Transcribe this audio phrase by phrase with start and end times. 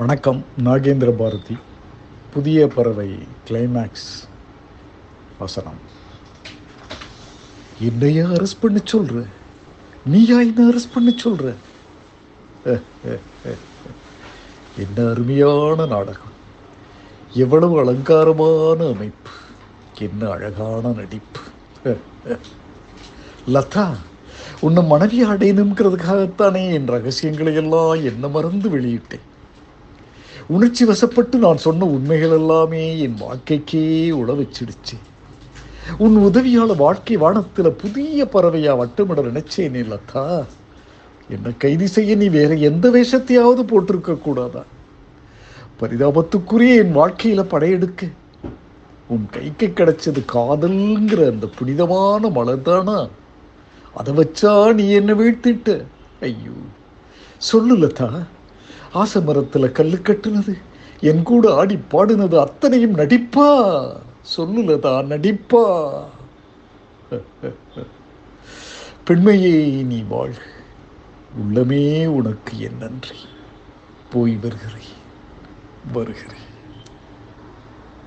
[0.00, 1.56] வணக்கம் நாகேந்திர பாரதி.
[2.32, 3.18] புதிய பறவை
[3.48, 4.28] கிளைமேக்ஸ்
[5.38, 5.78] வசனம்.
[7.80, 9.26] என்னையா அரெஸ்ட் பண்ண சொல்ற?
[10.04, 11.54] நீயா என்ன அரெஸ்ட் பண்ண சொல்ற?
[14.78, 16.32] என்ன அருமையான நாடகம்.
[17.32, 19.30] எவ்வளவு அலங்காரமான அமைப்பு.
[19.98, 21.40] என்ன அழகான நடிப்பு.
[23.46, 23.96] லதா
[24.60, 29.28] உன்னை மனைவி அடையணுங்கிறதுக்காகத்தானே என் ரகசியங்களை எல்லாம் என்ன மறந்து வெளியிட்டேன்.
[30.50, 34.98] உணர்ச்சி வசப்பட்டு நான் சொன்ன உண்மைகள் எல்லாமே என் வாழ்க்கைக்கே உழ வச்சிடுச்சு.
[35.98, 40.44] உன் உதவியால் வாழ்க்கை வானத்தில் புதிய பறவையா வட்டமிட நினைச்சேன் லதா.
[41.30, 44.64] என்னை கைது செய்ய நீ வேற எந்த வேஷத்தையாவது போட்டிருக்க கூடாதா?
[45.80, 48.10] பரிதாபத்துக்குரிய என் வாழ்க்கையில் படையெடுக்க.
[49.08, 53.08] உன் கைக்கு கிடைச்சது காதல்ங்கிற அந்த புனிதமான மலர்தானா
[53.94, 55.84] அதை வச்சா நீ என்னை வீழ்த்திட்ட.
[56.20, 56.56] ஐயோ.
[57.38, 58.26] சொல்லு லதா.
[58.92, 60.58] ஆசை மரத்தில் கல்லு கட்டுனது.
[61.00, 63.92] என் கூட ஆடி பாடினது அத்தனையும் நடிப்பா.
[64.36, 66.04] சொல்லுலதா நடிப்பா.
[69.04, 70.34] பெண்மையே நீ வாழ்
[71.42, 73.16] உள்ளமே உனக்கு என் நன்றி.
[74.10, 74.98] போய் வருகிறேன்
[75.92, 76.49] வருகிறேன்.